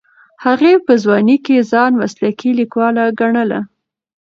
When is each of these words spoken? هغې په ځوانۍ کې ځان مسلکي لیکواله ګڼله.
هغې 0.45 0.73
په 0.85 0.93
ځوانۍ 1.03 1.37
کې 1.45 1.67
ځان 1.71 1.91
مسلکي 2.01 2.51
لیکواله 2.59 3.03
ګڼله. 3.19 3.59